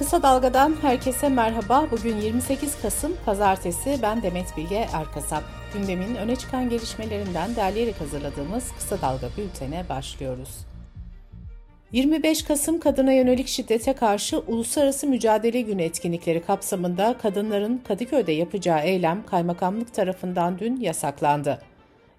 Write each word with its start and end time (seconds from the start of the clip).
Kısa 0.00 0.22
Dalga'dan 0.22 0.76
herkese 0.82 1.28
merhaba. 1.28 1.86
Bugün 1.90 2.16
28 2.16 2.82
Kasım 2.82 3.16
Pazartesi. 3.26 3.98
Ben 4.02 4.22
Demet 4.22 4.56
Bilge 4.56 4.86
Erkasap. 4.92 5.42
Gündemin 5.74 6.14
öne 6.14 6.36
çıkan 6.36 6.68
gelişmelerinden 6.68 7.56
derleyerek 7.56 8.00
hazırladığımız 8.00 8.72
Kısa 8.72 9.00
Dalga 9.00 9.28
bültene 9.36 9.88
başlıyoruz. 9.88 10.48
25 11.92 12.42
Kasım 12.42 12.80
Kadına 12.80 13.12
Yönelik 13.12 13.48
Şiddete 13.48 13.92
Karşı 13.92 14.38
Uluslararası 14.38 15.06
Mücadele 15.06 15.60
Günü 15.60 15.82
etkinlikleri 15.82 16.42
kapsamında 16.42 17.16
kadınların 17.22 17.82
Kadıköy'de 17.88 18.32
yapacağı 18.32 18.80
eylem 18.80 19.26
kaymakamlık 19.26 19.94
tarafından 19.94 20.58
dün 20.58 20.76
yasaklandı. 20.76 21.58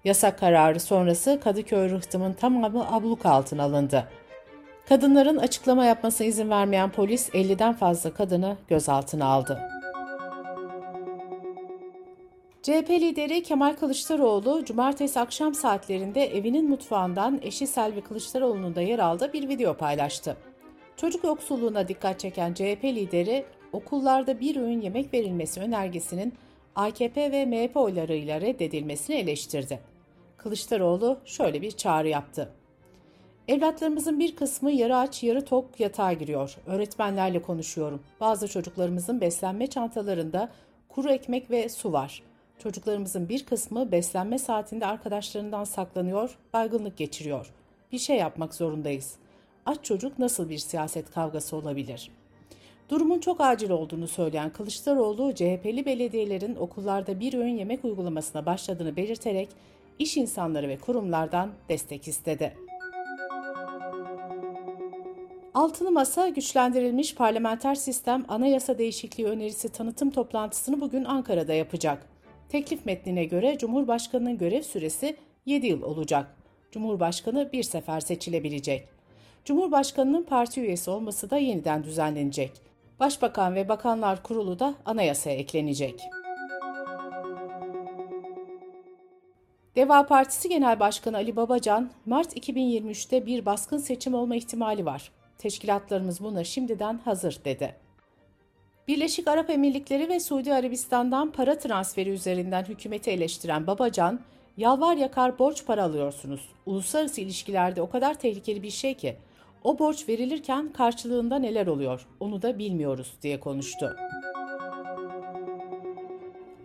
Yasak 0.04 0.38
kararı 0.38 0.80
sonrası 0.80 1.40
Kadıköy 1.44 1.90
rıhtımın 1.90 2.32
tamamı 2.32 2.94
abluk 2.94 3.26
altına 3.26 3.62
alındı. 3.62 4.08
Kadınların 4.92 5.36
açıklama 5.36 5.84
yapmasına 5.84 6.26
izin 6.26 6.50
vermeyen 6.50 6.92
polis 6.92 7.28
50'den 7.28 7.72
fazla 7.72 8.14
kadını 8.14 8.56
gözaltına 8.68 9.24
aldı. 9.24 9.60
CHP 12.62 12.90
lideri 12.90 13.42
Kemal 13.42 13.76
Kılıçdaroğlu, 13.76 14.64
cumartesi 14.64 15.20
akşam 15.20 15.54
saatlerinde 15.54 16.36
evinin 16.36 16.70
mutfağından 16.70 17.40
eşi 17.42 17.66
Selvi 17.66 18.00
Kılıçdaroğlu'nun 18.00 18.74
da 18.74 18.82
yer 18.82 18.98
aldığı 18.98 19.32
bir 19.32 19.48
video 19.48 19.74
paylaştı. 19.74 20.36
Çocuk 20.96 21.24
yoksulluğuna 21.24 21.88
dikkat 21.88 22.20
çeken 22.20 22.54
CHP 22.54 22.84
lideri, 22.84 23.44
okullarda 23.72 24.40
bir 24.40 24.56
öğün 24.56 24.80
yemek 24.80 25.14
verilmesi 25.14 25.60
önergesinin 25.60 26.34
AKP 26.74 27.32
ve 27.32 27.46
MHP 27.46 27.76
oylarıyla 27.76 28.40
reddedilmesini 28.40 29.16
eleştirdi. 29.16 29.80
Kılıçdaroğlu 30.36 31.18
şöyle 31.24 31.62
bir 31.62 31.70
çağrı 31.70 32.08
yaptı. 32.08 32.61
Evlatlarımızın 33.48 34.20
bir 34.20 34.36
kısmı 34.36 34.70
yarı 34.70 34.96
aç 34.96 35.22
yarı 35.22 35.44
tok 35.44 35.80
yatağa 35.80 36.12
giriyor. 36.12 36.56
Öğretmenlerle 36.66 37.42
konuşuyorum. 37.42 38.02
Bazı 38.20 38.48
çocuklarımızın 38.48 39.20
beslenme 39.20 39.66
çantalarında 39.66 40.48
kuru 40.88 41.10
ekmek 41.10 41.50
ve 41.50 41.68
su 41.68 41.92
var. 41.92 42.22
Çocuklarımızın 42.58 43.28
bir 43.28 43.46
kısmı 43.46 43.92
beslenme 43.92 44.38
saatinde 44.38 44.86
arkadaşlarından 44.86 45.64
saklanıyor, 45.64 46.38
baygınlık 46.52 46.96
geçiriyor. 46.96 47.52
Bir 47.92 47.98
şey 47.98 48.16
yapmak 48.16 48.54
zorundayız. 48.54 49.14
Aç 49.66 49.78
çocuk 49.82 50.18
nasıl 50.18 50.48
bir 50.48 50.58
siyaset 50.58 51.10
kavgası 51.10 51.56
olabilir? 51.56 52.10
Durumun 52.88 53.18
çok 53.18 53.40
acil 53.40 53.70
olduğunu 53.70 54.08
söyleyen 54.08 54.50
Kılıçdaroğlu, 54.50 55.34
CHP'li 55.34 55.86
belediyelerin 55.86 56.56
okullarda 56.56 57.20
bir 57.20 57.34
öğün 57.34 57.56
yemek 57.56 57.84
uygulamasına 57.84 58.46
başladığını 58.46 58.96
belirterek 58.96 59.48
iş 59.98 60.16
insanları 60.16 60.68
ve 60.68 60.76
kurumlardan 60.78 61.50
destek 61.68 62.08
istedi. 62.08 62.56
Altılı 65.54 65.92
Masa 65.92 66.28
güçlendirilmiş 66.28 67.14
parlamenter 67.14 67.74
sistem 67.74 68.24
anayasa 68.28 68.78
değişikliği 68.78 69.26
önerisi 69.26 69.68
tanıtım 69.68 70.10
toplantısını 70.10 70.80
bugün 70.80 71.04
Ankara'da 71.04 71.52
yapacak. 71.52 72.06
Teklif 72.48 72.86
metnine 72.86 73.24
göre 73.24 73.58
Cumhurbaşkanı'nın 73.58 74.38
görev 74.38 74.62
süresi 74.62 75.16
7 75.46 75.66
yıl 75.66 75.82
olacak. 75.82 76.36
Cumhurbaşkanı 76.70 77.52
bir 77.52 77.62
sefer 77.62 78.00
seçilebilecek. 78.00 78.88
Cumhurbaşkanının 79.44 80.22
parti 80.22 80.60
üyesi 80.60 80.90
olması 80.90 81.30
da 81.30 81.38
yeniden 81.38 81.84
düzenlenecek. 81.84 82.52
Başbakan 83.00 83.54
ve 83.54 83.68
Bakanlar 83.68 84.22
Kurulu 84.22 84.58
da 84.58 84.74
anayasaya 84.84 85.36
eklenecek. 85.36 86.00
Deva 89.76 90.06
Partisi 90.06 90.48
Genel 90.48 90.80
Başkanı 90.80 91.16
Ali 91.16 91.36
Babacan, 91.36 91.90
Mart 92.06 92.36
2023'te 92.36 93.26
bir 93.26 93.46
baskın 93.46 93.78
seçim 93.78 94.14
olma 94.14 94.36
ihtimali 94.36 94.86
var. 94.86 95.21
Teşkilatlarımız 95.42 96.20
buna 96.20 96.44
şimdiden 96.44 96.98
hazır 97.04 97.38
dedi. 97.44 97.74
Birleşik 98.88 99.28
Arap 99.28 99.50
Emirlikleri 99.50 100.08
ve 100.08 100.20
Suudi 100.20 100.54
Arabistan'dan 100.54 101.32
para 101.32 101.58
transferi 101.58 102.10
üzerinden 102.10 102.64
hükümeti 102.64 103.10
eleştiren 103.10 103.66
Babacan, 103.66 104.20
yalvar 104.56 104.96
yakar 104.96 105.38
borç 105.38 105.66
para 105.66 105.82
alıyorsunuz. 105.84 106.48
Uluslararası 106.66 107.20
ilişkilerde 107.20 107.82
o 107.82 107.90
kadar 107.90 108.14
tehlikeli 108.14 108.62
bir 108.62 108.70
şey 108.70 108.94
ki, 108.94 109.16
o 109.64 109.78
borç 109.78 110.08
verilirken 110.08 110.72
karşılığında 110.72 111.38
neler 111.38 111.66
oluyor 111.66 112.06
onu 112.20 112.42
da 112.42 112.58
bilmiyoruz 112.58 113.12
diye 113.22 113.40
konuştu. 113.40 113.96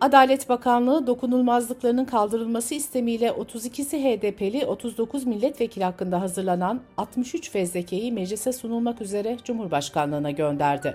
Adalet 0.00 0.48
Bakanlığı 0.48 1.06
dokunulmazlıklarının 1.06 2.04
kaldırılması 2.04 2.74
istemiyle 2.74 3.28
32'si 3.28 3.98
HDP'li 3.98 4.66
39 4.66 5.26
milletvekili 5.26 5.84
hakkında 5.84 6.20
hazırlanan 6.20 6.80
63 6.96 7.50
fezlekeyi 7.50 8.12
meclise 8.12 8.52
sunulmak 8.52 9.00
üzere 9.00 9.36
Cumhurbaşkanlığına 9.44 10.30
gönderdi. 10.30 10.94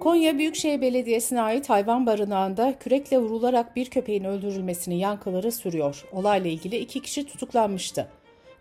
Konya 0.00 0.38
Büyükşehir 0.38 0.80
Belediyesi'ne 0.80 1.40
ait 1.40 1.70
hayvan 1.70 2.06
barınağında 2.06 2.74
kürekle 2.80 3.18
vurularak 3.18 3.76
bir 3.76 3.90
köpeğin 3.90 4.24
öldürülmesinin 4.24 4.96
yankıları 4.96 5.52
sürüyor. 5.52 6.04
Olayla 6.12 6.50
ilgili 6.50 6.76
iki 6.76 7.02
kişi 7.02 7.26
tutuklanmıştı. 7.26 8.08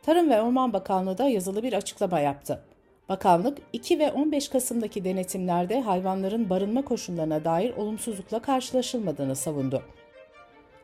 Tarım 0.01 0.29
ve 0.29 0.41
Orman 0.41 0.73
Bakanlığı 0.73 1.17
da 1.17 1.29
yazılı 1.29 1.63
bir 1.63 1.73
açıklama 1.73 2.19
yaptı. 2.19 2.63
Bakanlık 3.09 3.57
2 3.73 3.99
ve 3.99 4.11
15 4.11 4.49
Kasım'daki 4.49 5.03
denetimlerde 5.03 5.81
hayvanların 5.81 6.49
barınma 6.49 6.81
koşullarına 6.81 7.43
dair 7.43 7.77
olumsuzlukla 7.77 8.39
karşılaşılmadığını 8.39 9.35
savundu. 9.35 9.83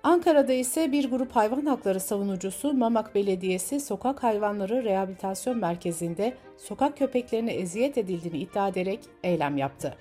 Ankara'da 0.03 0.53
ise 0.53 0.91
bir 0.91 1.09
grup 1.09 1.35
hayvan 1.35 1.65
hakları 1.65 1.99
savunucusu 1.99 2.73
Mamak 2.73 3.15
Belediyesi 3.15 3.79
Sokak 3.79 4.23
Hayvanları 4.23 4.83
Rehabilitasyon 4.83 5.57
Merkezi'nde 5.57 6.33
sokak 6.57 6.97
köpeklerine 6.97 7.53
eziyet 7.53 7.97
edildiğini 7.97 8.37
iddia 8.37 8.67
ederek 8.67 8.99
eylem 9.23 9.57
yaptı. 9.57 9.97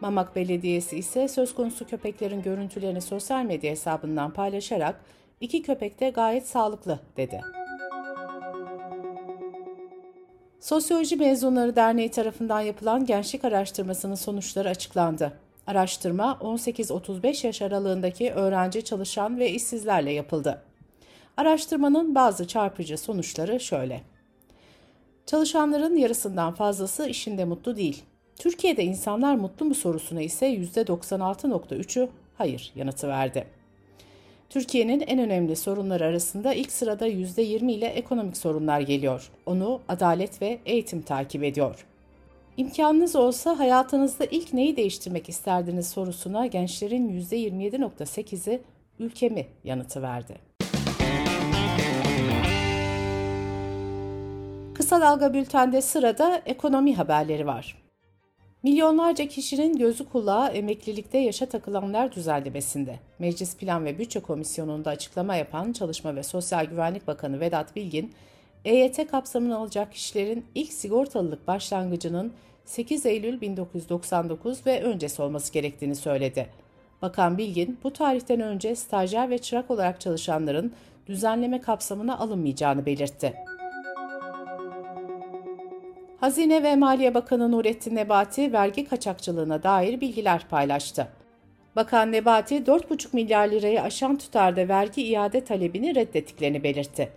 Mamak 0.00 0.36
Belediyesi 0.36 0.96
ise 0.98 1.28
söz 1.28 1.54
konusu 1.54 1.86
köpeklerin 1.86 2.42
görüntülerini 2.42 3.00
sosyal 3.00 3.44
medya 3.44 3.70
hesabından 3.70 4.30
paylaşarak 4.30 5.00
iki 5.40 5.62
köpek 5.62 6.00
de 6.00 6.10
gayet 6.10 6.46
sağlıklı 6.46 7.00
dedi. 7.16 7.40
Sosyoloji 10.60 11.16
Mezunları 11.16 11.76
Derneği 11.76 12.10
tarafından 12.10 12.60
yapılan 12.60 13.06
gençlik 13.06 13.44
araştırmasının 13.44 14.14
sonuçları 14.14 14.68
açıklandı. 14.68 15.32
Araştırma 15.66 16.38
18-35 16.40 17.46
yaş 17.46 17.62
aralığındaki 17.62 18.32
öğrenci, 18.32 18.84
çalışan 18.84 19.38
ve 19.38 19.50
işsizlerle 19.50 20.12
yapıldı. 20.12 20.62
Araştırmanın 21.36 22.14
bazı 22.14 22.46
çarpıcı 22.46 22.98
sonuçları 22.98 23.60
şöyle. 23.60 24.02
Çalışanların 25.26 25.96
yarısından 25.96 26.54
fazlası 26.54 27.06
işinde 27.06 27.44
mutlu 27.44 27.76
değil. 27.76 28.02
Türkiye'de 28.36 28.84
insanlar 28.84 29.34
mutlu 29.34 29.66
mu 29.66 29.74
sorusuna 29.74 30.22
ise 30.22 30.46
%96.3'ü 30.46 32.08
hayır 32.38 32.72
yanıtı 32.74 33.08
verdi. 33.08 33.46
Türkiye'nin 34.50 35.00
en 35.00 35.18
önemli 35.18 35.56
sorunları 35.56 36.04
arasında 36.04 36.54
ilk 36.54 36.72
sırada 36.72 37.08
%20 37.08 37.72
ile 37.72 37.86
ekonomik 37.86 38.36
sorunlar 38.36 38.80
geliyor. 38.80 39.30
Onu 39.46 39.80
adalet 39.88 40.42
ve 40.42 40.58
eğitim 40.66 41.02
takip 41.02 41.44
ediyor. 41.44 41.86
İmkanınız 42.56 43.16
olsa 43.16 43.58
hayatınızda 43.58 44.24
ilk 44.24 44.52
neyi 44.52 44.76
değiştirmek 44.76 45.28
isterdiniz 45.28 45.88
sorusuna 45.88 46.46
gençlerin 46.46 47.20
%27.8'i 47.20 48.60
ülkemi 48.98 49.46
yanıtı 49.64 50.02
verdi. 50.02 50.34
Kısa 54.74 55.00
Dalga 55.00 55.34
Bülten'de 55.34 55.82
sırada 55.82 56.42
ekonomi 56.46 56.96
haberleri 56.96 57.46
var. 57.46 57.89
Milyonlarca 58.62 59.28
kişinin 59.28 59.76
gözü 59.76 60.08
kulağı 60.08 60.48
emeklilikte 60.48 61.18
yaşa 61.18 61.46
takılanlar 61.46 62.12
düzenlemesinde. 62.12 62.98
Meclis 63.18 63.56
Plan 63.56 63.84
ve 63.84 63.98
Bütçe 63.98 64.20
Komisyonu'nda 64.20 64.90
açıklama 64.90 65.36
yapan 65.36 65.72
Çalışma 65.72 66.16
ve 66.16 66.22
Sosyal 66.22 66.64
Güvenlik 66.64 67.06
Bakanı 67.06 67.40
Vedat 67.40 67.76
Bilgin, 67.76 68.12
EYT 68.64 69.10
kapsamını 69.10 69.56
alacak 69.56 69.92
kişilerin 69.92 70.44
ilk 70.54 70.72
sigortalılık 70.72 71.46
başlangıcının 71.46 72.32
8 72.64 73.06
Eylül 73.06 73.40
1999 73.40 74.66
ve 74.66 74.82
öncesi 74.82 75.22
olması 75.22 75.52
gerektiğini 75.52 75.94
söyledi. 75.94 76.46
Bakan 77.02 77.38
Bilgin, 77.38 77.78
bu 77.84 77.92
tarihten 77.92 78.40
önce 78.40 78.76
stajyer 78.76 79.30
ve 79.30 79.38
çırak 79.38 79.70
olarak 79.70 80.00
çalışanların 80.00 80.72
düzenleme 81.06 81.60
kapsamına 81.60 82.18
alınmayacağını 82.18 82.86
belirtti. 82.86 83.34
Hazine 86.30 86.62
ve 86.62 86.76
Maliye 86.76 87.14
Bakanı 87.14 87.52
Nurettin 87.52 87.96
Nebati 87.96 88.52
vergi 88.52 88.84
kaçakçılığına 88.84 89.62
dair 89.62 90.00
bilgiler 90.00 90.46
paylaştı. 90.50 91.08
Bakan 91.76 92.12
Nebati 92.12 92.54
4,5 92.54 93.08
milyar 93.12 93.48
lirayı 93.48 93.82
aşan 93.82 94.16
tutarda 94.18 94.68
vergi 94.68 95.02
iade 95.02 95.44
talebini 95.44 95.94
reddettiklerini 95.94 96.62
belirtti. 96.62 97.12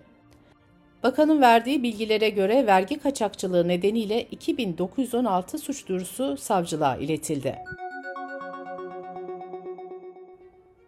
Bakanın 1.04 1.42
verdiği 1.42 1.84
bilgilere 1.84 2.30
göre 2.30 2.68
vergi 2.68 3.00
kaçakçılığı 3.00 3.68
nedeniyle 3.68 4.24
2916 4.24 5.58
suç 5.58 5.88
duyurusu 5.88 6.38
savcılığa 6.38 6.98
iletildi. 6.98 7.56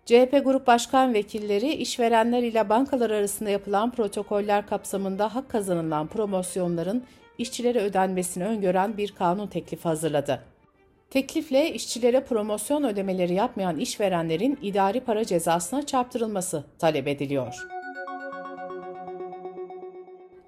CHP 0.06 0.42
Grup 0.44 0.68
Başkan 0.68 1.14
Vekilleri 1.14 1.74
işverenler 1.74 2.44
ile 2.44 2.70
bankalar 2.70 3.10
arasında 3.10 3.50
yapılan 3.50 3.92
protokoller 3.92 4.68
kapsamında 4.68 5.36
hak 5.36 5.50
kazanılan 5.50 6.08
promosyonların 6.08 7.04
işçilere 7.38 7.80
ödenmesini 7.80 8.46
öngören 8.46 8.98
bir 8.98 9.12
kanun 9.12 9.48
teklifi 9.48 9.84
hazırladı. 9.84 10.44
Teklifle 11.10 11.74
işçilere 11.74 12.24
promosyon 12.24 12.84
ödemeleri 12.84 13.34
yapmayan 13.34 13.78
işverenlerin 13.78 14.60
idari 14.62 15.00
para 15.00 15.26
cezasına 15.26 15.86
çarptırılması 15.86 16.64
talep 16.80 17.08
ediliyor. 17.08 17.68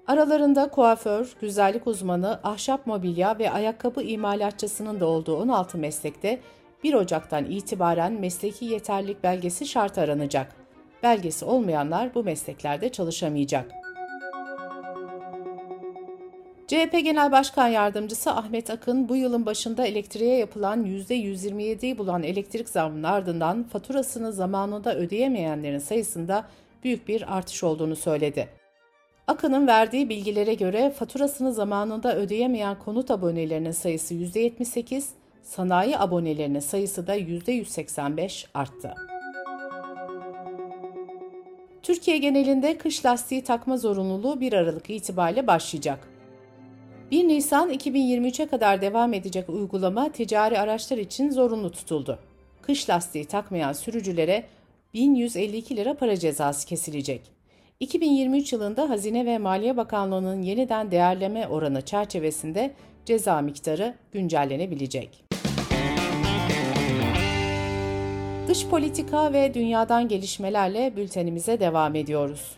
Aralarında 0.06 0.70
kuaför, 0.70 1.32
güzellik 1.40 1.86
uzmanı, 1.86 2.40
ahşap 2.42 2.86
mobilya 2.86 3.38
ve 3.38 3.50
ayakkabı 3.50 4.02
imalatçısının 4.02 5.00
da 5.00 5.06
olduğu 5.06 5.36
16 5.36 5.78
meslekte 5.78 6.40
1 6.84 6.94
Ocak'tan 6.94 7.44
itibaren 7.44 8.12
mesleki 8.12 8.64
yeterlilik 8.64 9.22
belgesi 9.22 9.66
şart 9.66 9.98
aranacak. 9.98 10.56
Belgesi 11.02 11.44
olmayanlar 11.44 12.14
bu 12.14 12.24
mesleklerde 12.24 12.88
çalışamayacak. 12.88 13.70
CHP 16.68 16.92
Genel 17.04 17.32
Başkan 17.32 17.68
Yardımcısı 17.68 18.30
Ahmet 18.30 18.70
Akın 18.70 19.08
bu 19.08 19.16
yılın 19.16 19.46
başında 19.46 19.86
elektriğe 19.86 20.36
yapılan 20.36 20.84
%127'yi 20.84 21.98
bulan 21.98 22.22
elektrik 22.22 22.68
zammının 22.68 23.02
ardından 23.02 23.62
faturasını 23.62 24.32
zamanında 24.32 24.96
ödeyemeyenlerin 24.96 25.78
sayısında 25.78 26.44
büyük 26.84 27.08
bir 27.08 27.36
artış 27.36 27.64
olduğunu 27.64 27.96
söyledi. 27.96 28.48
Akın'ın 29.26 29.66
verdiği 29.66 30.08
bilgilere 30.08 30.54
göre 30.54 30.90
faturasını 30.90 31.52
zamanında 31.52 32.16
ödeyemeyen 32.16 32.78
konut 32.78 33.10
abonelerinin 33.10 33.70
sayısı 33.70 34.14
%78, 34.14 35.04
sanayi 35.42 35.98
abonelerinin 35.98 36.60
sayısı 36.60 37.06
da 37.06 37.16
%185 37.16 38.46
arttı. 38.54 38.94
Türkiye 41.82 42.18
genelinde 42.18 42.78
kış 42.78 43.04
lastiği 43.04 43.44
takma 43.44 43.76
zorunluluğu 43.76 44.40
1 44.40 44.52
Aralık 44.52 44.90
itibariyle 44.90 45.46
başlayacak. 45.46 46.17
1 47.10 47.28
Nisan 47.28 47.70
2023'e 47.70 48.46
kadar 48.46 48.82
devam 48.82 49.14
edecek 49.14 49.48
uygulama 49.48 50.12
ticari 50.12 50.58
araçlar 50.58 50.98
için 50.98 51.30
zorunlu 51.30 51.70
tutuldu. 51.70 52.18
Kış 52.62 52.90
lastiği 52.90 53.24
takmayan 53.24 53.72
sürücülere 53.72 54.44
1152 54.94 55.76
lira 55.76 55.94
para 55.94 56.16
cezası 56.16 56.66
kesilecek. 56.66 57.20
2023 57.80 58.52
yılında 58.52 58.90
Hazine 58.90 59.26
ve 59.26 59.38
Maliye 59.38 59.76
Bakanlığı'nın 59.76 60.42
yeniden 60.42 60.90
değerleme 60.90 61.48
oranı 61.48 61.82
çerçevesinde 61.82 62.74
ceza 63.04 63.40
miktarı 63.40 63.94
güncellenebilecek. 64.12 65.24
Dış 68.48 68.66
politika 68.66 69.32
ve 69.32 69.54
dünyadan 69.54 70.08
gelişmelerle 70.08 70.96
bültenimize 70.96 71.60
devam 71.60 71.94
ediyoruz. 71.94 72.56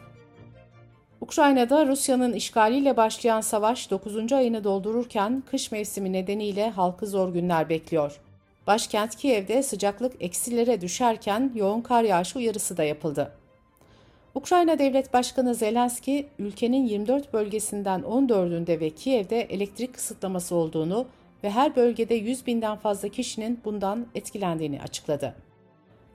Ukrayna'da 1.20 1.86
Rusya'nın 1.86 2.32
işgaliyle 2.32 2.96
başlayan 2.96 3.40
savaş 3.40 3.90
9. 3.90 4.32
ayını 4.32 4.64
doldururken 4.64 5.42
kış 5.50 5.72
mevsimi 5.72 6.12
nedeniyle 6.12 6.70
halkı 6.70 7.06
zor 7.06 7.32
günler 7.32 7.68
bekliyor. 7.68 8.20
Başkent 8.66 9.16
Kiev'de 9.16 9.62
sıcaklık 9.62 10.12
eksilere 10.20 10.80
düşerken 10.80 11.52
yoğun 11.54 11.80
kar 11.80 12.02
yağışı 12.02 12.38
uyarısı 12.38 12.76
da 12.76 12.84
yapıldı. 12.84 13.32
Ukrayna 14.34 14.78
Devlet 14.78 15.12
Başkanı 15.12 15.54
Zelenski, 15.54 16.26
ülkenin 16.38 16.86
24 16.86 17.32
bölgesinden 17.32 18.00
14'ünde 18.00 18.80
ve 18.80 18.90
Kiev'de 18.90 19.40
elektrik 19.40 19.94
kısıtlaması 19.94 20.54
olduğunu 20.54 21.06
ve 21.44 21.50
her 21.50 21.76
bölgede 21.76 22.14
100 22.14 22.46
binden 22.46 22.76
fazla 22.76 23.08
kişinin 23.08 23.60
bundan 23.64 24.06
etkilendiğini 24.14 24.82
açıkladı. 24.82 25.34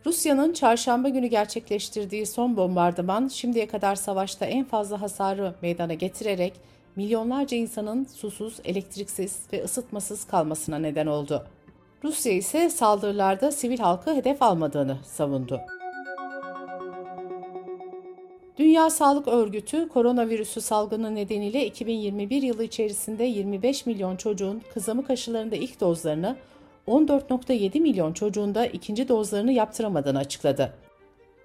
Rusya'nın 0.05 0.53
çarşamba 0.53 1.09
günü 1.09 1.27
gerçekleştirdiği 1.27 2.25
son 2.25 2.57
bombardıman 2.57 3.27
şimdiye 3.27 3.67
kadar 3.67 3.95
savaşta 3.95 4.45
en 4.45 4.65
fazla 4.65 5.01
hasarı 5.01 5.55
meydana 5.61 5.93
getirerek 5.93 6.53
milyonlarca 6.95 7.57
insanın 7.57 8.03
susuz, 8.03 8.59
elektriksiz 8.65 9.39
ve 9.53 9.63
ısıtmasız 9.63 10.23
kalmasına 10.23 10.79
neden 10.79 11.07
oldu. 11.07 11.47
Rusya 12.03 12.33
ise 12.33 12.69
saldırılarda 12.69 13.51
sivil 13.51 13.79
halkı 13.79 14.15
hedef 14.15 14.41
almadığını 14.41 14.97
savundu. 15.03 15.61
Dünya 18.57 18.89
Sağlık 18.89 19.27
Örgütü 19.27 19.89
koronavirüsü 19.89 20.61
salgını 20.61 21.15
nedeniyle 21.15 21.65
2021 21.65 22.41
yılı 22.41 22.63
içerisinde 22.63 23.23
25 23.23 23.85
milyon 23.85 24.15
çocuğun 24.15 24.61
kızamık 24.73 25.09
aşılarında 25.09 25.55
ilk 25.55 25.81
dozlarını 25.81 26.35
14.7 26.87 27.79
milyon 27.79 28.13
çocuğun 28.13 28.55
da 28.55 28.65
ikinci 28.65 29.07
dozlarını 29.07 29.51
yaptıramadığını 29.51 30.19
açıkladı. 30.19 30.73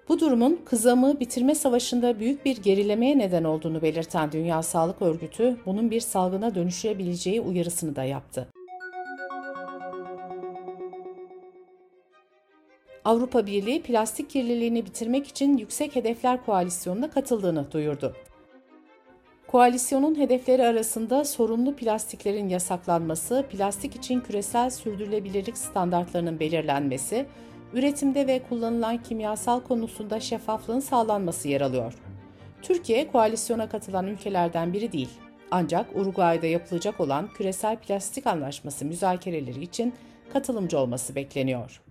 Bu 0.09 0.19
durumun 0.19 0.59
kızamı 0.65 1.19
bitirme 1.19 1.55
savaşında 1.55 2.19
büyük 2.19 2.45
bir 2.45 2.57
gerilemeye 2.57 3.17
neden 3.17 3.43
olduğunu 3.43 3.81
belirten 3.81 4.31
Dünya 4.31 4.63
Sağlık 4.63 5.01
Örgütü, 5.01 5.57
bunun 5.65 5.91
bir 5.91 5.99
salgına 5.99 6.55
dönüşebileceği 6.55 7.41
uyarısını 7.41 7.95
da 7.95 8.03
yaptı. 8.03 8.47
Avrupa 13.05 13.45
Birliği 13.45 13.81
plastik 13.81 14.29
kirliliğini 14.29 14.85
bitirmek 14.85 15.27
için 15.27 15.57
Yüksek 15.57 15.95
Hedefler 15.95 16.45
Koalisyonu'na 16.45 17.09
katıldığını 17.09 17.71
duyurdu. 17.71 18.15
Koalisyonun 19.51 20.17
hedefleri 20.19 20.63
arasında 20.63 21.25
sorunlu 21.25 21.75
plastiklerin 21.75 22.49
yasaklanması, 22.49 23.45
plastik 23.51 23.95
için 23.95 24.19
küresel 24.19 24.69
sürdürülebilirlik 24.69 25.57
standartlarının 25.57 26.39
belirlenmesi, 26.39 27.25
üretimde 27.73 28.27
ve 28.27 28.41
kullanılan 28.49 29.03
kimyasal 29.03 29.59
konusunda 29.59 30.19
şeffaflığın 30.19 30.79
sağlanması 30.79 31.47
yer 31.47 31.61
alıyor. 31.61 31.93
Türkiye 32.61 33.07
koalisyona 33.07 33.69
katılan 33.69 34.07
ülkelerden 34.07 34.73
biri 34.73 34.91
değil. 34.91 35.09
Ancak 35.51 35.95
Uruguay'da 35.95 36.47
yapılacak 36.47 36.99
olan 36.99 37.29
küresel 37.33 37.77
plastik 37.77 38.27
anlaşması 38.27 38.85
müzakereleri 38.85 39.63
için 39.63 39.93
katılımcı 40.33 40.79
olması 40.79 41.15
bekleniyor. 41.15 41.81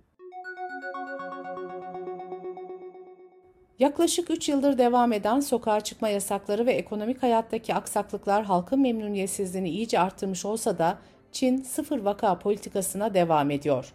Yaklaşık 3.81 4.31
3 4.31 4.49
yıldır 4.49 4.79
devam 4.79 5.13
eden 5.13 5.41
sokağa 5.41 5.81
çıkma 5.81 6.09
yasakları 6.09 6.67
ve 6.67 6.73
ekonomik 6.73 7.23
hayattaki 7.23 7.75
aksaklıklar 7.75 8.45
halkın 8.45 8.81
memnuniyetsizliğini 8.81 9.71
iyice 9.71 10.01
arttırmış 10.01 10.45
olsa 10.45 10.79
da 10.79 10.99
Çin 11.33 11.63
sıfır 11.63 11.99
vaka 11.99 12.39
politikasına 12.39 13.15
devam 13.15 13.51
ediyor. 13.51 13.93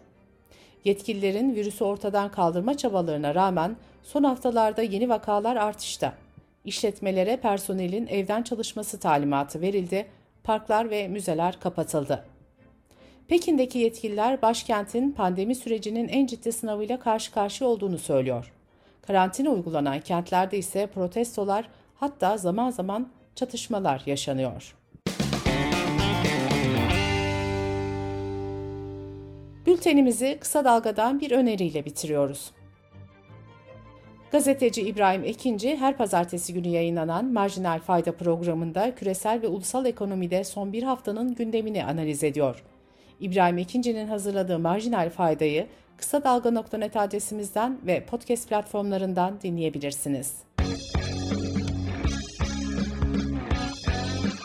Yetkililerin 0.84 1.54
virüsü 1.54 1.84
ortadan 1.84 2.30
kaldırma 2.30 2.76
çabalarına 2.76 3.34
rağmen 3.34 3.76
son 4.02 4.24
haftalarda 4.24 4.82
yeni 4.82 5.08
vakalar 5.08 5.56
artışta. 5.56 6.12
İşletmelere 6.64 7.36
personelin 7.36 8.06
evden 8.06 8.42
çalışması 8.42 9.00
talimatı 9.00 9.60
verildi, 9.60 10.06
parklar 10.44 10.90
ve 10.90 11.08
müzeler 11.08 11.60
kapatıldı. 11.60 12.24
Pekin'deki 13.28 13.78
yetkililer 13.78 14.42
başkentin 14.42 15.12
pandemi 15.12 15.54
sürecinin 15.54 16.08
en 16.08 16.26
ciddi 16.26 16.52
sınavıyla 16.52 17.00
karşı 17.00 17.32
karşıya 17.32 17.70
olduğunu 17.70 17.98
söylüyor. 17.98 18.55
Karantina 19.06 19.50
uygulanan 19.50 20.00
kentlerde 20.00 20.58
ise 20.58 20.86
protestolar 20.86 21.68
hatta 21.94 22.36
zaman 22.36 22.70
zaman 22.70 23.08
çatışmalar 23.34 24.02
yaşanıyor. 24.06 24.74
Bültenimizi 29.66 30.38
kısa 30.40 30.64
dalgadan 30.64 31.20
bir 31.20 31.30
öneriyle 31.30 31.84
bitiriyoruz. 31.84 32.50
Gazeteci 34.32 34.82
İbrahim 34.82 35.24
Ekinci 35.24 35.76
her 35.76 35.96
pazartesi 35.96 36.54
günü 36.54 36.68
yayınlanan 36.68 37.32
Marjinal 37.32 37.80
Fayda 37.80 38.12
programında 38.12 38.94
küresel 38.94 39.42
ve 39.42 39.48
ulusal 39.48 39.86
ekonomide 39.86 40.44
son 40.44 40.72
bir 40.72 40.82
haftanın 40.82 41.34
gündemini 41.34 41.84
analiz 41.84 42.24
ediyor. 42.24 42.64
İbrahim 43.20 43.58
Ekinci'nin 43.58 44.08
hazırladığı 44.08 44.58
Marjinal 44.58 45.10
Fayda'yı 45.10 45.66
kısa 45.96 46.24
dalga.net 46.24 46.96
adresimizden 46.96 47.78
ve 47.86 48.04
podcast 48.04 48.48
platformlarından 48.48 49.40
dinleyebilirsiniz. 49.42 50.34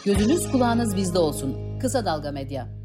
Gözünüz 0.06 0.52
kulağınız 0.52 0.96
bizde 0.96 1.20
olsun. 1.20 1.80
Kısa 1.80 2.06
Dalga 2.06 2.32
Medya. 2.32 2.81